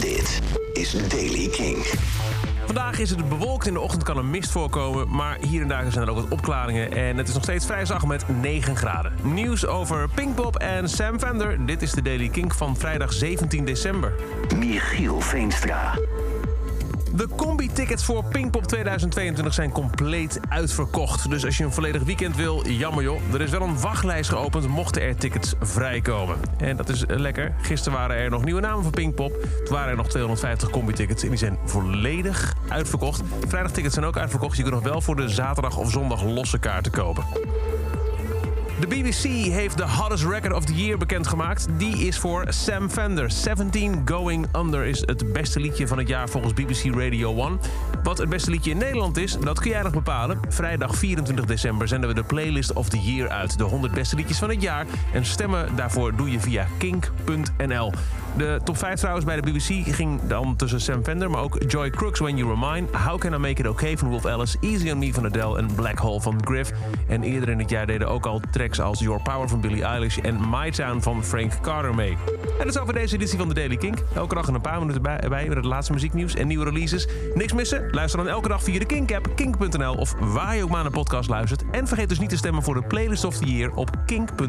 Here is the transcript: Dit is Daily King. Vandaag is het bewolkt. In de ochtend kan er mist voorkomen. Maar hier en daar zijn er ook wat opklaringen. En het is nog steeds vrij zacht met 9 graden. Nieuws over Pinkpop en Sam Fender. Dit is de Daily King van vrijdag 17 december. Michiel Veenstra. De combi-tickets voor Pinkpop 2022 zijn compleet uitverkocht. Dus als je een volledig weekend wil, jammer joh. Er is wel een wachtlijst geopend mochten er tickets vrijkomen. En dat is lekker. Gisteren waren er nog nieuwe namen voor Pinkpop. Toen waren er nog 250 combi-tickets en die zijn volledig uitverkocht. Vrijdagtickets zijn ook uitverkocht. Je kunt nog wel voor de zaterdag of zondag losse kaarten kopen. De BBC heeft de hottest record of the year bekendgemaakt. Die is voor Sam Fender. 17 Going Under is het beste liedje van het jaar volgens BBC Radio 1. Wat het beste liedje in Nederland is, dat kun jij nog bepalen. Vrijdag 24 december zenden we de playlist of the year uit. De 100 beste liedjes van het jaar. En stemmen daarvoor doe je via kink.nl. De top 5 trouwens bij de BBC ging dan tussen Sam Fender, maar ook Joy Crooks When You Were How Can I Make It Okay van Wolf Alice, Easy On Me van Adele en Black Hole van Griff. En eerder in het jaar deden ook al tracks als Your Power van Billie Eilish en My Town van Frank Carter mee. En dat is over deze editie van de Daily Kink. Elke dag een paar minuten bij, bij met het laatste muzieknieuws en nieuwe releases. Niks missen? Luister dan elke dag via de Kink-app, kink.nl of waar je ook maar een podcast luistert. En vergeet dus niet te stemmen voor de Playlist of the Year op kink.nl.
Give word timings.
Dit 0.00 0.40
is 0.72 1.08
Daily 1.08 1.48
King. 1.48 1.76
Vandaag 2.64 2.98
is 2.98 3.10
het 3.10 3.28
bewolkt. 3.28 3.66
In 3.66 3.72
de 3.72 3.80
ochtend 3.80 4.02
kan 4.02 4.16
er 4.16 4.24
mist 4.24 4.50
voorkomen. 4.50 5.08
Maar 5.14 5.38
hier 5.46 5.62
en 5.62 5.68
daar 5.68 5.92
zijn 5.92 6.04
er 6.04 6.10
ook 6.10 6.16
wat 6.16 6.30
opklaringen. 6.30 6.92
En 6.92 7.16
het 7.16 7.28
is 7.28 7.34
nog 7.34 7.42
steeds 7.42 7.66
vrij 7.66 7.84
zacht 7.84 8.06
met 8.06 8.24
9 8.40 8.76
graden. 8.76 9.12
Nieuws 9.22 9.66
over 9.66 10.08
Pinkpop 10.14 10.56
en 10.56 10.88
Sam 10.88 11.18
Fender. 11.18 11.66
Dit 11.66 11.82
is 11.82 11.92
de 11.92 12.02
Daily 12.02 12.28
King 12.28 12.54
van 12.54 12.76
vrijdag 12.76 13.12
17 13.12 13.64
december. 13.64 14.12
Michiel 14.56 15.20
Veenstra. 15.20 15.98
De 17.18 17.28
combi-tickets 17.36 18.04
voor 18.04 18.24
Pinkpop 18.24 18.66
2022 18.66 19.54
zijn 19.54 19.72
compleet 19.72 20.40
uitverkocht. 20.48 21.30
Dus 21.30 21.44
als 21.44 21.56
je 21.56 21.64
een 21.64 21.72
volledig 21.72 22.02
weekend 22.02 22.36
wil, 22.36 22.68
jammer 22.68 23.02
joh. 23.02 23.20
Er 23.32 23.40
is 23.40 23.50
wel 23.50 23.62
een 23.62 23.80
wachtlijst 23.80 24.30
geopend 24.30 24.68
mochten 24.68 25.02
er 25.02 25.16
tickets 25.16 25.54
vrijkomen. 25.60 26.36
En 26.58 26.76
dat 26.76 26.88
is 26.88 27.04
lekker. 27.06 27.54
Gisteren 27.60 27.98
waren 27.98 28.16
er 28.16 28.30
nog 28.30 28.44
nieuwe 28.44 28.60
namen 28.60 28.82
voor 28.82 28.92
Pinkpop. 28.92 29.32
Toen 29.64 29.74
waren 29.74 29.90
er 29.90 29.96
nog 29.96 30.08
250 30.08 30.70
combi-tickets 30.70 31.22
en 31.22 31.28
die 31.28 31.38
zijn 31.38 31.58
volledig 31.64 32.54
uitverkocht. 32.68 33.22
Vrijdagtickets 33.46 33.94
zijn 33.94 34.06
ook 34.06 34.18
uitverkocht. 34.18 34.56
Je 34.56 34.62
kunt 34.62 34.74
nog 34.74 34.84
wel 34.84 35.00
voor 35.00 35.16
de 35.16 35.28
zaterdag 35.28 35.76
of 35.76 35.90
zondag 35.90 36.24
losse 36.24 36.58
kaarten 36.58 36.92
kopen. 36.92 37.24
De 38.80 38.86
BBC 38.86 39.52
heeft 39.52 39.76
de 39.76 39.88
hottest 39.88 40.24
record 40.24 40.52
of 40.52 40.64
the 40.64 40.74
year 40.74 40.98
bekendgemaakt. 40.98 41.66
Die 41.76 41.96
is 42.06 42.18
voor 42.18 42.44
Sam 42.48 42.90
Fender. 42.90 43.30
17 43.30 44.02
Going 44.04 44.46
Under 44.56 44.84
is 44.84 45.00
het 45.00 45.32
beste 45.32 45.60
liedje 45.60 45.86
van 45.86 45.98
het 45.98 46.08
jaar 46.08 46.28
volgens 46.28 46.52
BBC 46.52 46.94
Radio 46.94 47.36
1. 47.36 47.60
Wat 48.02 48.18
het 48.18 48.28
beste 48.28 48.50
liedje 48.50 48.70
in 48.70 48.78
Nederland 48.78 49.16
is, 49.16 49.38
dat 49.38 49.60
kun 49.60 49.70
jij 49.70 49.82
nog 49.82 49.92
bepalen. 49.92 50.40
Vrijdag 50.48 50.94
24 50.94 51.44
december 51.44 51.88
zenden 51.88 52.08
we 52.08 52.14
de 52.14 52.22
playlist 52.22 52.72
of 52.72 52.88
the 52.88 52.98
year 52.98 53.28
uit. 53.28 53.58
De 53.58 53.64
100 53.64 53.92
beste 53.92 54.16
liedjes 54.16 54.38
van 54.38 54.48
het 54.48 54.62
jaar. 54.62 54.86
En 55.12 55.24
stemmen 55.24 55.76
daarvoor 55.76 56.16
doe 56.16 56.30
je 56.30 56.40
via 56.40 56.66
kink.nl. 56.78 57.92
De 58.36 58.60
top 58.64 58.76
5 58.76 58.98
trouwens 58.98 59.26
bij 59.26 59.40
de 59.40 59.50
BBC 59.50 59.94
ging 59.94 60.20
dan 60.26 60.56
tussen 60.56 60.80
Sam 60.80 61.04
Fender, 61.04 61.30
maar 61.30 61.42
ook 61.42 61.58
Joy 61.66 61.90
Crooks 61.90 62.20
When 62.20 62.36
You 62.36 62.56
Were 62.56 62.84
How 62.92 63.18
Can 63.18 63.32
I 63.32 63.36
Make 63.36 63.60
It 63.60 63.66
Okay 63.66 63.96
van 63.96 64.08
Wolf 64.08 64.26
Alice, 64.26 64.56
Easy 64.60 64.90
On 64.90 64.98
Me 64.98 65.14
van 65.14 65.24
Adele 65.24 65.58
en 65.58 65.74
Black 65.74 65.98
Hole 65.98 66.20
van 66.20 66.40
Griff. 66.44 66.72
En 67.06 67.22
eerder 67.22 67.48
in 67.48 67.58
het 67.58 67.70
jaar 67.70 67.86
deden 67.86 68.08
ook 68.08 68.26
al 68.26 68.40
tracks 68.50 68.67
als 68.76 68.98
Your 68.98 69.22
Power 69.22 69.48
van 69.48 69.60
Billie 69.60 69.82
Eilish 69.82 70.18
en 70.18 70.40
My 70.50 70.70
Town 70.70 71.00
van 71.00 71.24
Frank 71.24 71.60
Carter 71.60 71.94
mee. 71.94 72.10
En 72.10 72.16
dat 72.58 72.66
is 72.66 72.78
over 72.78 72.94
deze 72.94 73.14
editie 73.14 73.38
van 73.38 73.48
de 73.48 73.54
Daily 73.54 73.76
Kink. 73.76 73.98
Elke 74.14 74.34
dag 74.34 74.46
een 74.46 74.60
paar 74.60 74.78
minuten 74.78 75.02
bij, 75.02 75.24
bij 75.28 75.48
met 75.48 75.56
het 75.56 75.64
laatste 75.64 75.92
muzieknieuws 75.92 76.34
en 76.34 76.46
nieuwe 76.46 76.64
releases. 76.64 77.08
Niks 77.34 77.52
missen? 77.52 77.88
Luister 77.90 78.18
dan 78.18 78.28
elke 78.28 78.48
dag 78.48 78.62
via 78.62 78.78
de 78.78 78.84
Kink-app, 78.84 79.28
kink.nl 79.34 79.94
of 79.94 80.14
waar 80.18 80.56
je 80.56 80.62
ook 80.62 80.70
maar 80.70 80.86
een 80.86 80.92
podcast 80.92 81.28
luistert. 81.28 81.64
En 81.70 81.86
vergeet 81.86 82.08
dus 82.08 82.18
niet 82.18 82.30
te 82.30 82.36
stemmen 82.36 82.62
voor 82.62 82.74
de 82.74 82.82
Playlist 82.82 83.24
of 83.24 83.36
the 83.36 83.46
Year 83.46 83.72
op 83.74 83.90
kink.nl. 84.06 84.48